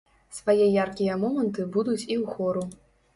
Свае 0.35 0.65
яркія 0.83 1.17
моманты 1.23 1.65
будуць 1.75 1.99
і 1.99 2.15
ў 2.21 2.39
хору. 2.39 2.65